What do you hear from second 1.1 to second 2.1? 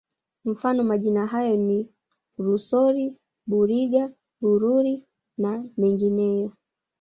hayo ni